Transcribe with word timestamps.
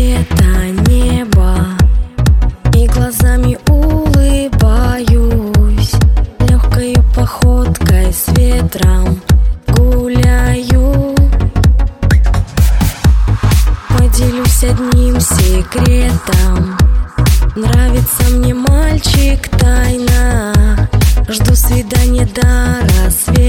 света 0.00 0.70
неба 0.88 1.56
И 2.74 2.86
глазами 2.86 3.58
улыбаюсь 3.68 4.72
Легкою 6.48 7.04
походкой 7.14 8.12
с 8.12 8.28
ветром 8.28 9.20
гуляю. 9.68 11.14
Поделюсь 13.88 14.64
одним 14.64 15.20
секретом. 15.20 16.76
Нравится 17.56 18.22
мне 18.30 18.54
мальчик 18.54 19.48
тайна. 19.58 20.88
Жду 21.28 21.54
свидания 21.54 22.26
до 22.34 23.04
рассвета 23.04 23.39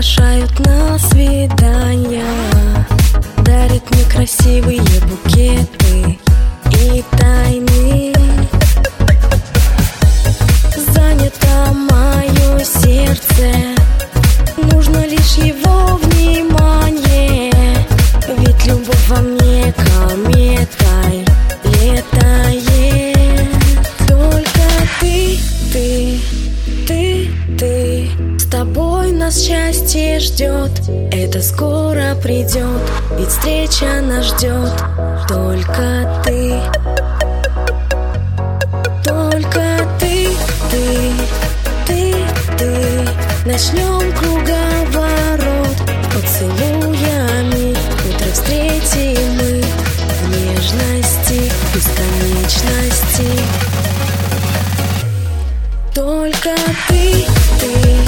Приглашают 0.00 0.58
на 0.60 0.98
свидания. 0.98 2.24
Дарят 3.44 3.82
мне 3.90 4.04
красивые 4.10 4.80
букеты 5.02 6.18
и 6.72 7.04
тайны 7.18 8.09
нас 29.30 29.46
счастье 29.46 30.18
ждет. 30.18 30.72
Это 31.12 31.40
скоро 31.40 32.16
придет 32.20 32.80
Ведь 33.16 33.28
встреча 33.28 34.00
нас 34.00 34.26
ждет. 34.26 34.72
Только 35.28 36.22
ты. 36.24 36.60
Только 39.04 39.86
ты, 40.00 40.30
ты, 40.70 41.12
ты, 41.86 42.14
ты. 42.58 43.08
Начнем 43.46 44.12
круговорот 44.18 45.76
Поцелуями. 46.12 47.70
Утро 48.08 48.32
встретим 48.32 49.36
мы 49.36 49.62
В 49.62 50.28
нежности, 50.28 51.52
бесконечности. 51.72 53.30
Только 55.94 56.56
ты 57.60 57.99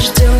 ждем 0.00 0.39